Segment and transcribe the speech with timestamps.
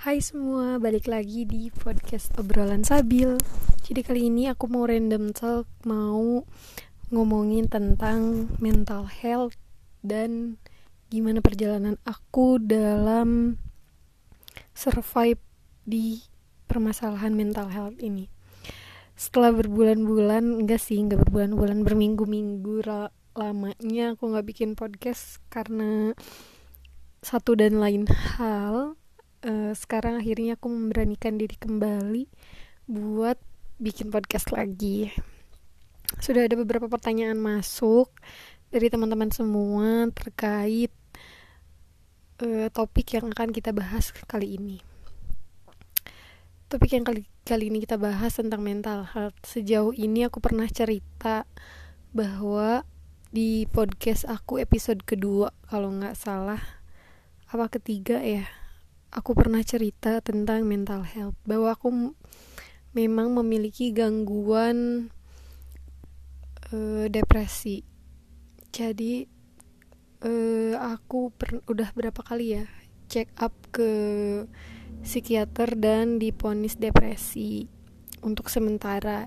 [0.00, 3.36] Hai semua, balik lagi di podcast obrolan Sabil.
[3.84, 6.40] Jadi kali ini aku mau random talk, mau
[7.12, 9.60] ngomongin tentang mental health
[10.00, 10.56] dan
[11.12, 13.60] gimana perjalanan aku dalam
[14.72, 15.36] survive
[15.84, 16.24] di
[16.64, 18.32] permasalahan mental health ini.
[19.20, 22.88] Setelah berbulan-bulan, enggak sih, enggak berbulan-bulan, berminggu-minggu
[23.36, 26.16] lamanya aku nggak bikin podcast karena
[27.20, 28.96] satu dan lain hal
[29.44, 32.28] uh, sekarang akhirnya aku memberanikan diri kembali
[32.90, 33.38] buat
[33.80, 35.08] bikin podcast lagi.
[36.20, 38.10] Sudah ada beberapa pertanyaan masuk
[38.68, 40.92] dari teman-teman semua terkait
[42.42, 44.78] uh, topik yang akan kita bahas kali ini.
[46.70, 49.38] Topik yang kali kali ini kita bahas tentang mental health.
[49.42, 51.46] Sejauh ini aku pernah cerita
[52.14, 52.86] bahwa
[53.30, 56.58] di podcast aku episode kedua kalau nggak salah
[57.50, 58.59] apa ketiga ya
[59.10, 62.14] aku pernah cerita tentang mental health bahwa aku
[62.94, 65.10] memang memiliki gangguan
[66.70, 67.82] uh, depresi.
[68.70, 69.26] Jadi
[70.22, 72.64] uh, aku per, udah berapa kali ya
[73.10, 73.90] check up ke
[75.02, 77.66] psikiater dan diponis depresi
[78.22, 79.26] untuk sementara.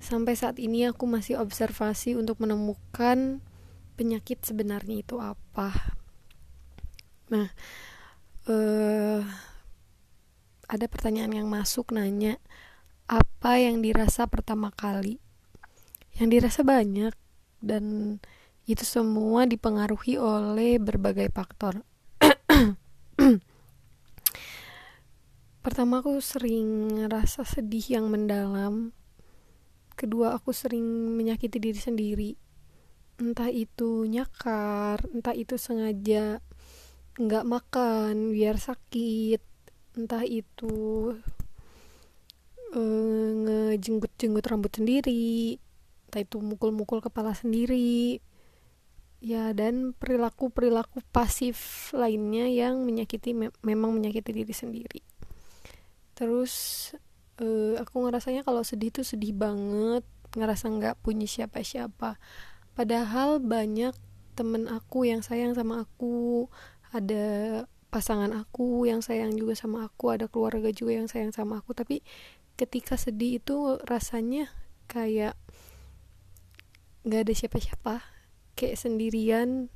[0.00, 3.42] Sampai saat ini aku masih observasi untuk menemukan
[3.98, 5.98] penyakit sebenarnya itu apa.
[7.28, 7.52] Nah,
[8.46, 9.20] uh,
[10.70, 12.38] ada pertanyaan yang masuk nanya
[13.10, 15.18] apa yang dirasa pertama kali.
[16.14, 17.14] Yang dirasa banyak
[17.58, 18.16] dan
[18.70, 21.82] itu semua dipengaruhi oleh berbagai faktor.
[25.60, 28.96] Pertama aku sering rasa sedih yang mendalam.
[29.92, 30.86] Kedua aku sering
[31.18, 32.30] menyakiti diri sendiri.
[33.20, 36.40] Entah itu nyakar, entah itu sengaja
[37.16, 39.42] nggak makan biar sakit.
[39.98, 40.74] Entah itu
[42.76, 45.58] uh, ngejenggut-jenggut rambut sendiri
[46.10, 48.18] entah itu mukul-mukul kepala sendiri.
[49.22, 55.06] Ya dan perilaku-perilaku pasif lainnya yang menyakiti me memang menyakiti diri sendiri.
[56.18, 56.90] Terus
[57.38, 60.02] uh, aku ngerasanya kalau sedih tuh sedih banget
[60.34, 62.18] ngerasa nggak punya siapa-siapa.
[62.74, 63.94] Padahal banyak
[64.34, 66.50] temen aku yang sayang sama aku
[66.90, 67.24] ada
[67.90, 71.74] pasangan aku yang sayang juga sama aku ada keluarga juga yang sayang sama aku.
[71.74, 72.02] Tapi
[72.54, 74.50] ketika sedih itu rasanya
[74.86, 75.34] kayak
[77.06, 77.94] nggak ada siapa-siapa
[78.58, 79.72] kayak sendirian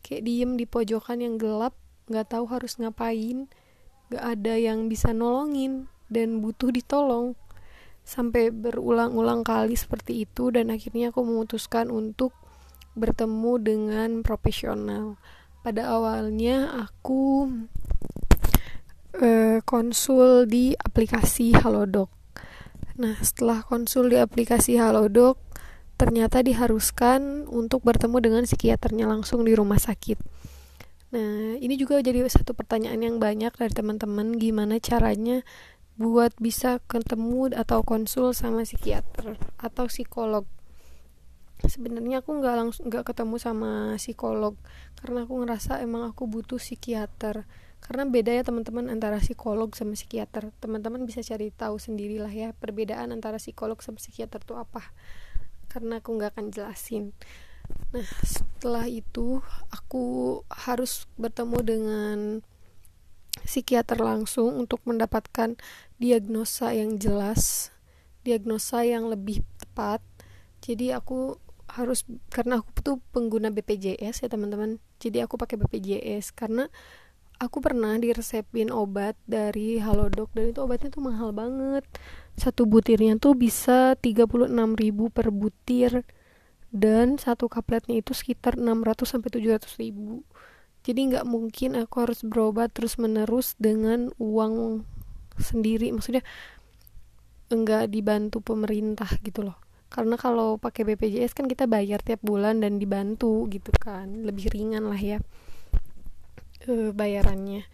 [0.00, 1.76] kayak diem di pojokan yang gelap
[2.08, 3.46] nggak tahu harus ngapain
[4.08, 7.32] nggak ada yang bisa nolongin dan butuh ditolong.
[8.02, 12.34] Sampai berulang-ulang kali seperti itu dan akhirnya aku memutuskan untuk
[12.98, 15.16] bertemu dengan profesional
[15.62, 17.46] pada awalnya aku
[19.14, 22.10] uh, konsul di aplikasi Halodoc.
[22.98, 25.38] Nah, setelah konsul di aplikasi Halodoc,
[25.96, 30.18] ternyata diharuskan untuk bertemu dengan psikiaternya langsung di rumah sakit.
[31.14, 35.46] Nah, ini juga jadi satu pertanyaan yang banyak dari teman-teman gimana caranya
[36.00, 40.48] buat bisa ketemu atau konsul sama psikiater atau psikolog
[41.66, 44.54] sebenarnya aku nggak langsung nggak ketemu sama psikolog
[44.98, 47.44] karena aku ngerasa emang aku butuh psikiater.
[47.82, 50.54] Karena beda ya teman-teman antara psikolog sama psikiater.
[50.62, 54.94] Teman-teman bisa cari tahu sendirilah ya perbedaan antara psikolog sama psikiater itu apa.
[55.66, 57.10] Karena aku nggak akan jelasin.
[57.90, 59.42] Nah setelah itu
[59.74, 62.18] aku harus bertemu dengan
[63.42, 65.58] psikiater langsung untuk mendapatkan
[65.98, 67.72] diagnosa yang jelas
[68.22, 70.00] diagnosa yang lebih tepat.
[70.62, 71.36] Jadi aku
[71.72, 74.76] harus karena aku tuh pengguna BPJS ya teman-teman.
[75.00, 76.68] Jadi aku pakai BPJS karena
[77.40, 81.84] aku pernah diresepin obat dari Halodoc dan itu obatnya tuh mahal banget.
[82.36, 84.52] Satu butirnya tuh bisa 36.000
[85.08, 86.04] per butir
[86.72, 90.24] dan satu kapletnya itu sekitar 600 sampai 700 ribu.
[90.84, 94.84] Jadi nggak mungkin aku harus berobat terus menerus dengan uang
[95.40, 95.88] sendiri.
[95.88, 96.24] Maksudnya
[97.48, 102.80] enggak dibantu pemerintah gitu loh karena kalau pakai BPJS kan kita bayar tiap bulan dan
[102.80, 104.24] dibantu gitu kan.
[104.24, 105.20] Lebih ringan lah ya
[106.64, 107.68] e, bayarannya.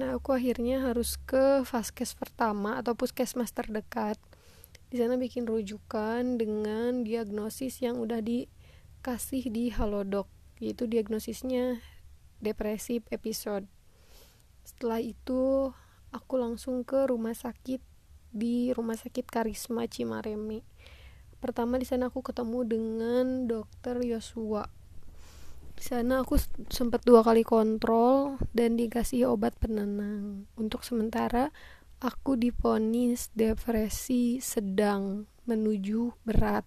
[0.00, 4.16] Nah aku akhirnya harus ke vaskes pertama atau puskesmas terdekat.
[4.88, 11.84] Di sana bikin rujukan dengan diagnosis yang udah dikasih di Halodoc yaitu diagnosisnya
[12.40, 13.68] depresi episode.
[14.64, 15.70] Setelah itu
[16.08, 17.84] aku langsung ke rumah sakit
[18.32, 20.64] di rumah sakit Karisma Cimareme
[21.38, 24.66] pertama di sana aku ketemu dengan dokter Yosua.
[25.78, 26.34] Di sana aku
[26.74, 30.50] sempat dua kali kontrol dan dikasih obat penenang.
[30.58, 31.54] Untuk sementara
[32.02, 36.66] aku diponis depresi sedang menuju berat.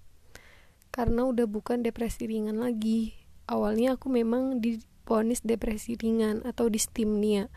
[0.92, 3.16] Karena udah bukan depresi ringan lagi.
[3.52, 7.52] Awalnya aku memang diponis depresi ringan atau distimnia.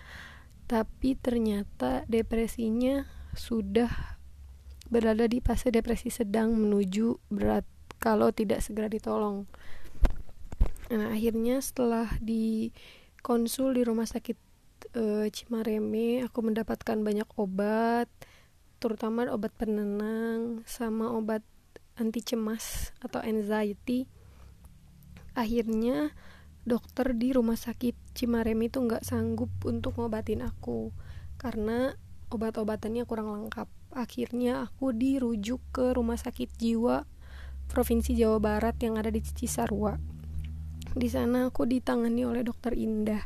[0.67, 4.19] Tapi ternyata depresinya sudah
[4.95, 7.67] berada di fase depresi sedang menuju berat
[7.99, 9.51] kalau tidak segera ditolong.
[10.95, 12.71] Nah akhirnya setelah di
[13.19, 14.39] konsul di rumah sakit
[14.95, 18.07] e, Cimareme aku mendapatkan banyak obat
[18.79, 21.43] terutama obat penenang sama obat
[21.99, 24.07] anti cemas atau anxiety.
[25.35, 26.15] Akhirnya
[26.63, 30.95] dokter di rumah sakit Cimareme itu nggak sanggup untuk ngobatin aku
[31.35, 31.99] karena
[32.31, 37.07] obat-obatannya kurang lengkap akhirnya aku dirujuk ke rumah sakit jiwa
[37.65, 39.97] Provinsi Jawa Barat yang ada di Cisarua.
[40.95, 43.25] Di sana aku ditangani oleh dokter Indah.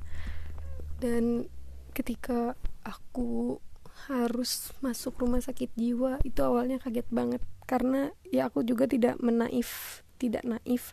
[1.03, 1.51] Dan
[1.91, 2.55] ketika
[2.87, 3.59] aku
[4.07, 7.43] harus masuk rumah sakit jiwa itu awalnya kaget banget.
[7.67, 10.93] Karena ya aku juga tidak menaif tidak naif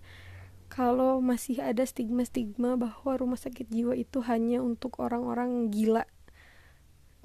[0.70, 6.06] kalau masih ada stigma-stigma bahwa rumah sakit jiwa itu hanya untuk orang-orang gila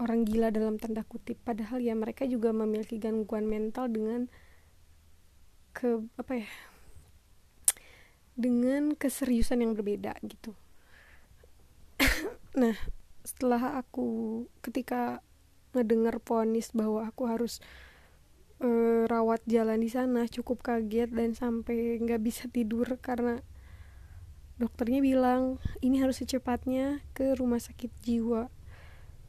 [0.00, 1.37] orang gila dalam tanda kutip.
[1.44, 4.32] Padahal ya mereka juga memiliki gangguan mental dengan
[5.70, 6.50] ke apa ya
[8.35, 10.56] dengan keseriusan yang berbeda gitu.
[12.56, 12.75] Nah
[13.23, 15.20] setelah aku ketika
[15.76, 17.62] ngedengar ponis bahwa aku harus
[18.64, 23.44] uh, rawat jalan di sana cukup kaget dan sampai nggak bisa tidur karena
[24.58, 28.50] dokternya bilang ini harus secepatnya ke rumah sakit jiwa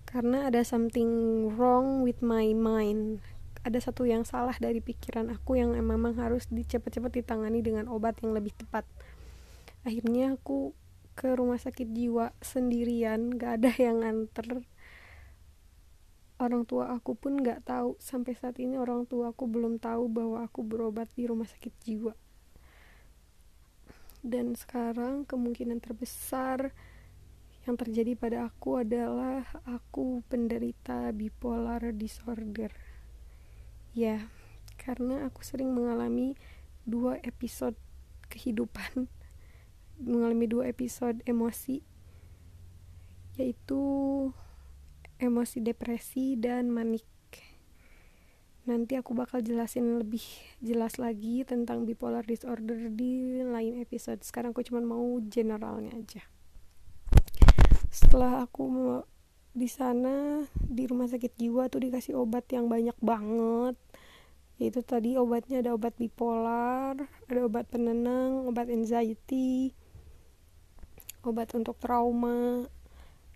[0.09, 1.09] karena ada something
[1.55, 3.21] wrong with my mind.
[3.61, 8.33] Ada satu yang salah dari pikiran aku yang memang harus dicepat-cepat ditangani dengan obat yang
[8.33, 8.83] lebih tepat.
[9.85, 10.73] Akhirnya aku
[11.13, 14.65] ke rumah sakit jiwa sendirian gak ada yang nganter.
[16.41, 18.01] Orang tua aku pun gak tahu.
[18.01, 22.17] Sampai saat ini orang tua aku belum tahu bahwa aku berobat di rumah sakit jiwa.
[24.21, 26.73] Dan sekarang kemungkinan terbesar
[27.67, 32.73] yang terjadi pada aku adalah aku penderita bipolar disorder
[33.91, 34.31] Ya,
[34.79, 36.39] karena aku sering mengalami
[36.87, 37.75] dua episode
[38.31, 39.11] kehidupan,
[39.99, 41.83] mengalami dua episode emosi,
[43.35, 43.83] yaitu
[45.19, 47.03] emosi depresi dan manik.
[48.63, 50.23] Nanti aku bakal jelasin lebih
[50.63, 54.23] jelas lagi tentang bipolar disorder di lain episode.
[54.23, 56.23] Sekarang aku cuma mau generalnya aja.
[58.11, 58.67] Setelah aku
[59.55, 63.79] di sana di rumah sakit jiwa tuh dikasih obat yang banyak banget.
[64.59, 69.71] Yaitu tadi obatnya ada obat bipolar ada obat penenang obat anxiety
[71.23, 72.67] obat untuk trauma.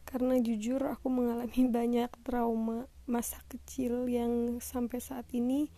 [0.04, 5.72] Karena jujur aku mengalami banyak trauma masa kecil yang sampai saat ini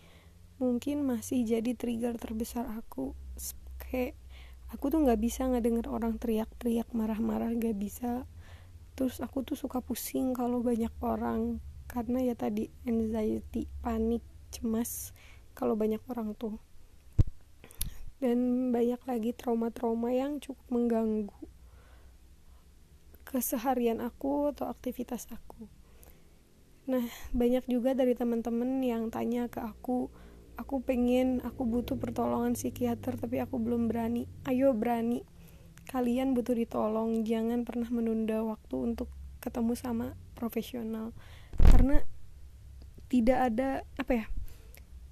[0.58, 3.14] mungkin masih jadi trigger terbesar aku.
[3.78, 4.18] Kayak
[4.74, 8.26] aku tuh nggak bisa ngedenger orang teriak-teriak marah-marah nggak bisa
[8.98, 15.14] terus aku tuh suka pusing kalau banyak orang karena ya tadi anxiety panik cemas
[15.54, 16.58] kalau banyak orang tuh.
[18.18, 21.38] Dan banyak lagi trauma-trauma yang cukup mengganggu
[23.22, 25.70] keseharian aku atau aktivitas aku.
[26.90, 30.10] Nah banyak juga dari teman-teman yang tanya ke aku
[30.58, 34.26] aku pengen aku butuh pertolongan psikiater tapi aku belum berani.
[34.42, 35.22] Ayo berani
[35.88, 39.08] kalian butuh ditolong jangan pernah menunda waktu untuk
[39.40, 41.16] ketemu sama profesional.
[41.56, 42.04] Karena
[43.08, 44.26] tidak ada apa ya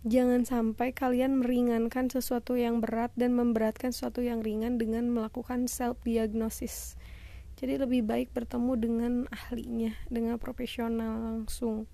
[0.06, 5.98] jangan sampai kalian meringankan sesuatu yang berat dan memberatkan sesuatu yang ringan dengan melakukan self
[6.06, 6.94] diagnosis
[7.56, 11.88] jadi lebih baik bertemu dengan ahlinya dengan profesional langsung.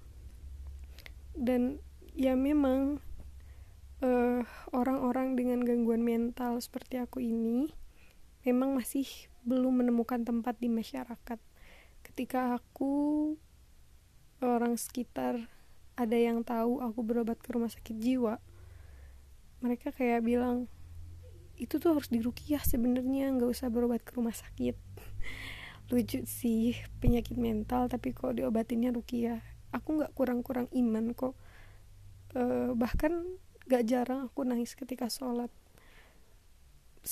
[1.38, 1.78] Dan
[2.18, 2.98] ya memang
[4.02, 4.42] uh,
[4.74, 7.70] orang-orang dengan gangguan mental seperti aku ini
[8.42, 9.06] memang masih
[9.46, 11.38] belum menemukan tempat di masyarakat.
[12.02, 13.34] Ketika aku
[14.42, 15.46] orang sekitar
[15.94, 18.42] ada yang tahu aku berobat ke rumah sakit jiwa,
[19.62, 20.66] mereka kayak bilang
[21.54, 24.74] itu tuh harus dirukiah sebenarnya nggak usah berobat ke rumah sakit.
[25.94, 29.38] Lucu sih penyakit mental tapi kok diobatinnya rukiah.
[29.70, 31.38] Aku nggak kurang-kurang iman kok.
[32.32, 35.52] Uh, bahkan gak jarang aku nangis ketika sholat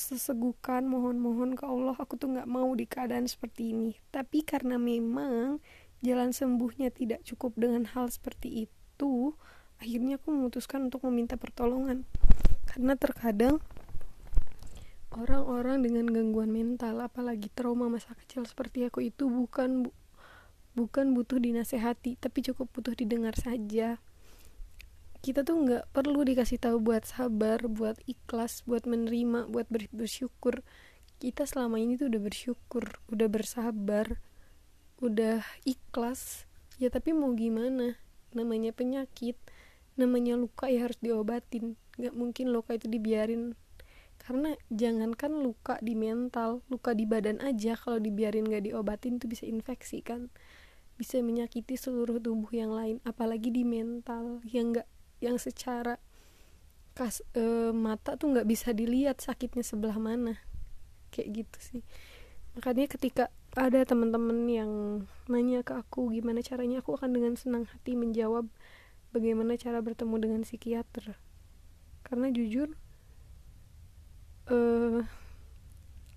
[0.01, 3.93] sesegukan mohon-mohon ke Allah aku tuh nggak mau di keadaan seperti ini.
[4.09, 5.61] Tapi karena memang
[6.01, 9.37] jalan sembuhnya tidak cukup dengan hal seperti itu
[9.81, 12.09] akhirnya aku memutuskan untuk meminta pertolongan.
[12.65, 13.61] Karena terkadang
[15.13, 19.91] orang-orang dengan gangguan mental apalagi trauma masa kecil seperti aku itu bukan bu
[20.71, 23.99] bukan butuh dinasehati tapi cukup butuh didengar saja
[25.21, 30.65] kita tuh nggak perlu dikasih tahu buat sabar buat ikhlas buat menerima buat bersyukur.
[31.21, 34.17] Kita selama ini tuh udah bersyukur udah bersabar
[35.05, 36.49] udah ikhlas.
[36.81, 38.01] Ya tapi mau gimana?
[38.33, 39.37] Namanya penyakit
[40.01, 41.77] namanya luka ya harus diobatin.
[42.01, 43.53] Nggak mungkin luka itu dibiarin.
[44.21, 49.45] Karena jangankan luka di mental luka di badan aja kalau dibiarin gak diobatin itu bisa
[49.49, 50.29] infeksi kan.
[51.01, 54.85] Bisa menyakiti seluruh tubuh yang lain apalagi di mental yang gak
[55.21, 56.01] yang secara
[56.97, 60.41] kas e, mata tuh nggak bisa dilihat sakitnya sebelah mana.
[61.15, 61.83] Kayak gitu sih.
[62.59, 63.25] Makanya ketika
[63.55, 64.71] ada teman-teman yang
[65.31, 68.47] nanya ke aku gimana caranya aku akan dengan senang hati menjawab
[69.15, 71.15] bagaimana cara bertemu dengan psikiater.
[72.07, 72.75] Karena jujur
[74.51, 75.01] uh,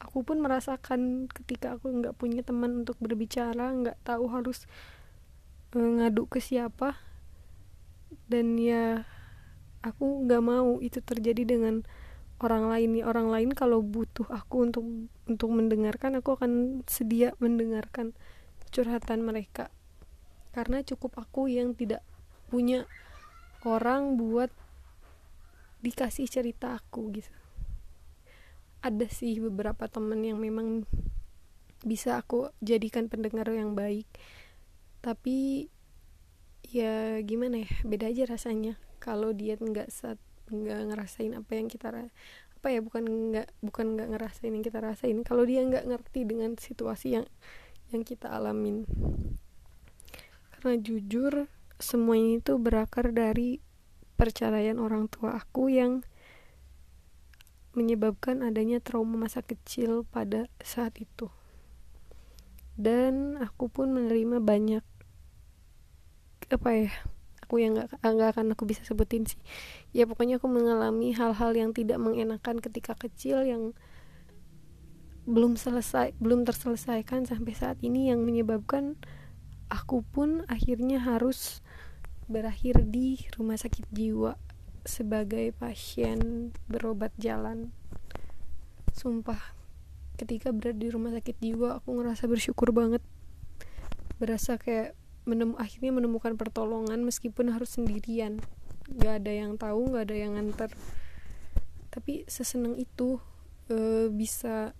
[0.01, 4.65] aku pun merasakan ketika aku nggak punya teman untuk berbicara nggak tahu harus
[5.77, 6.97] uh, ngadu ke siapa
[8.27, 9.03] dan ya
[9.83, 11.83] aku nggak mau itu terjadi dengan
[12.43, 13.05] orang lain nih.
[13.07, 14.85] Orang lain kalau butuh aku untuk
[15.27, 18.15] untuk mendengarkan aku akan sedia mendengarkan
[18.71, 19.71] curhatan mereka.
[20.53, 22.05] Karena cukup aku yang tidak
[22.51, 22.85] punya
[23.65, 24.53] orang buat
[25.83, 27.33] dikasih cerita aku gitu.
[28.83, 30.83] Ada sih beberapa temen yang memang
[31.83, 34.07] bisa aku jadikan pendengar yang baik.
[35.03, 35.67] Tapi
[36.73, 37.69] ya gimana ya?
[37.85, 38.81] Beda aja rasanya.
[38.97, 39.93] Kalau dia nggak
[40.49, 42.81] nggak ngerasain apa yang kita apa ya?
[42.81, 45.21] Bukan nggak bukan nggak ngerasain yang kita rasain.
[45.21, 47.25] Kalau dia nggak ngerti dengan situasi yang
[47.93, 48.89] yang kita alamin.
[50.57, 51.45] Karena jujur
[51.77, 53.61] semua ini tuh berakar dari
[54.17, 56.01] perceraian orang tua aku yang
[57.73, 61.29] menyebabkan adanya trauma masa kecil pada saat itu.
[62.73, 64.81] Dan aku pun menerima banyak
[66.55, 66.91] apa ya?
[67.43, 69.39] Aku yang nggak nggak akan aku bisa sebutin sih.
[69.91, 73.75] Ya pokoknya aku mengalami hal-hal yang tidak mengenakan ketika kecil yang
[75.23, 78.99] belum selesai belum terselesaikan sampai saat ini yang menyebabkan
[79.71, 81.63] aku pun akhirnya harus
[82.27, 84.35] berakhir di rumah sakit jiwa
[84.83, 87.71] sebagai pasien berobat jalan
[88.91, 89.39] sumpah
[90.19, 92.99] ketika berada di rumah sakit jiwa aku ngerasa bersyukur banget
[94.19, 94.91] berasa kayak
[95.23, 98.43] menem akhirnya menemukan pertolongan meskipun harus sendirian.
[98.99, 100.71] Gak ada yang tahu gak ada yang nganter.
[101.87, 103.21] Tapi seseneng itu
[103.71, 104.75] e, bisa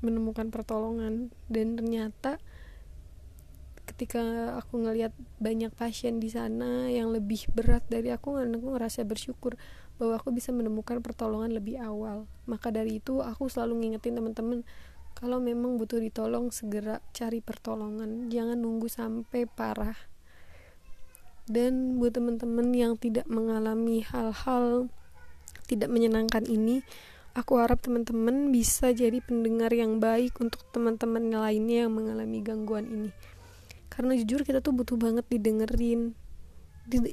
[0.00, 1.34] menemukan pertolongan.
[1.50, 2.40] Dan ternyata
[3.88, 9.56] ketika aku ngelihat banyak pasien di sana yang lebih berat dari aku aku ngerasa bersyukur
[9.98, 12.30] bahwa aku bisa menemukan pertolongan lebih awal.
[12.46, 14.62] Maka dari itu aku selalu ngingetin teman-teman
[15.18, 18.30] kalau memang butuh ditolong segera cari pertolongan.
[18.30, 19.98] Jangan nunggu sampai parah.
[21.50, 24.86] Dan buat teman-teman yang tidak mengalami hal-hal
[25.66, 26.86] tidak menyenangkan ini
[27.38, 33.10] aku harap teman-teman bisa jadi pendengar yang baik untuk teman-teman lainnya yang mengalami gangguan ini.
[33.86, 36.18] Karena jujur kita tuh butuh banget didengerin.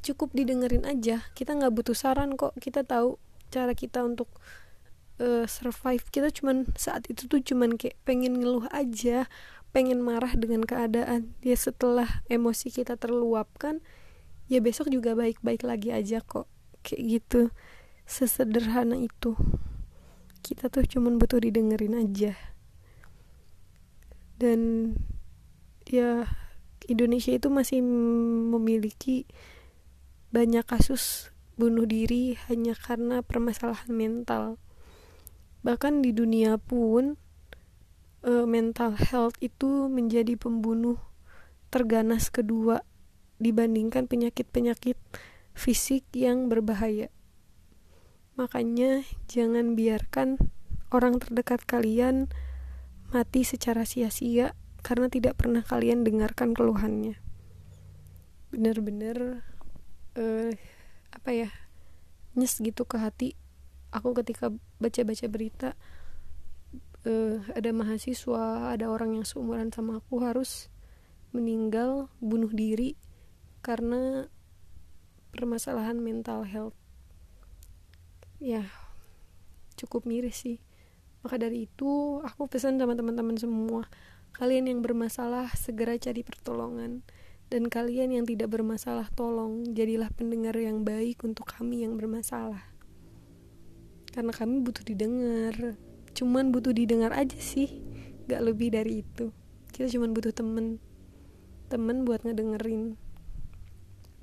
[0.01, 1.21] Cukup didengerin aja.
[1.37, 2.57] Kita nggak butuh saran kok.
[2.57, 3.21] Kita tahu
[3.53, 4.29] cara kita untuk
[5.19, 6.03] uh, survive.
[6.11, 9.27] Kita cuman saat itu tuh cuman kayak pengen ngeluh aja
[9.75, 11.35] pengen marah dengan keadaan.
[11.43, 13.83] Ya setelah emosi kita terluapkan
[14.47, 16.47] ya besok juga baik-baik lagi aja kok.
[16.87, 17.41] Kayak gitu.
[18.07, 19.35] Sesederhana itu.
[20.39, 22.37] Kita tuh cuman butuh didengerin aja.
[24.39, 24.93] Dan
[25.89, 26.29] ya
[26.85, 27.81] Indonesia itu masih
[28.51, 29.25] memiliki
[30.31, 34.59] banyak kasus bunuh diri hanya karena permasalahan mental.
[35.65, 37.17] Bahkan di dunia pun
[38.21, 41.01] uh, mental health itu menjadi pembunuh
[41.73, 42.85] terganas kedua
[43.41, 44.95] dibandingkan penyakit-penyakit
[45.57, 47.09] fisik yang berbahaya.
[48.37, 50.37] Makanya jangan biarkan
[50.93, 52.29] orang terdekat kalian
[53.09, 54.53] mati secara sia-sia
[54.85, 57.17] karena tidak pernah kalian dengarkan keluhannya
[58.55, 59.43] bener-bener
[60.15, 60.51] uh,
[61.11, 61.49] apa ya
[62.39, 63.35] nyes gitu ke hati
[63.91, 65.69] aku ketika baca-baca berita
[67.05, 70.69] uh, ada mahasiswa ada orang yang seumuran sama aku harus
[71.35, 72.95] meninggal bunuh diri
[73.59, 74.29] karena
[75.35, 76.77] permasalahan mental health.
[78.39, 78.69] Ya
[79.75, 80.57] cukup miris sih.
[81.25, 83.89] Maka dari itu aku pesan sama teman-teman semua
[84.35, 87.07] Kalian yang bermasalah segera cari pertolongan.
[87.47, 92.74] Dan kalian yang tidak bermasalah tolong jadilah pendengar yang baik untuk kami yang bermasalah.
[94.15, 95.75] Karena kami butuh didengar.
[96.15, 97.83] Cuman butuh didengar aja sih.
[98.31, 99.35] Gak lebih dari itu.
[99.75, 100.79] Kita cuman butuh temen.
[101.67, 102.95] Temen buat ngedengerin.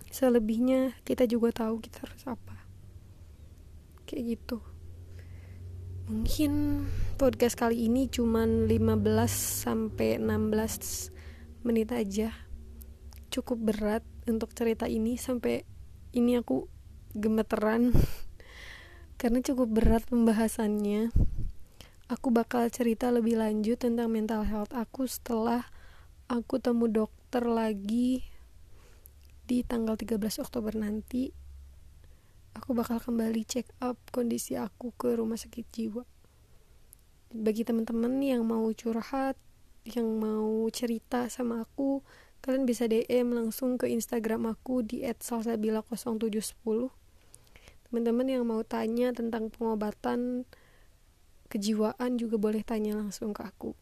[0.09, 2.65] Selebihnya kita juga tahu kita harus apa.
[4.09, 4.65] Kayak gitu.
[6.09, 6.85] Mungkin
[7.21, 9.29] podcast kali ini cuman 15
[9.69, 12.33] sampai 16 menit aja.
[13.29, 15.21] Cukup berat untuk cerita ini.
[15.21, 15.69] Sampai
[16.17, 16.65] ini aku
[17.13, 17.93] gemeteran
[19.23, 21.15] karena cukup berat pembahasannya.
[22.11, 25.71] Aku bakal cerita lebih lanjut tentang mental health aku setelah
[26.27, 28.27] aku temu dokter lagi
[29.47, 31.31] di tanggal 13 Oktober nanti.
[32.59, 36.03] Aku bakal kembali check up kondisi aku ke rumah sakit jiwa.
[37.31, 39.39] Bagi teman-teman yang mau curhat
[39.87, 42.03] yang mau cerita sama aku
[42.43, 47.02] kalian bisa DM langsung ke Instagram aku di @salsabila0710
[47.93, 50.49] teman-teman yang mau tanya tentang pengobatan
[51.53, 53.77] kejiwaan juga boleh tanya langsung ke aku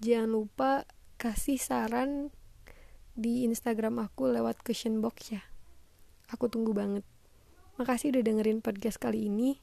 [0.00, 0.88] jangan lupa
[1.20, 2.32] kasih saran
[3.12, 5.44] di Instagram aku lewat question box ya
[6.32, 7.04] aku tunggu banget
[7.80, 9.56] Makasih udah dengerin podcast kali ini.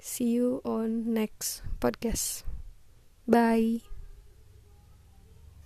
[0.00, 2.48] See you on next podcast.
[3.28, 3.91] Bye.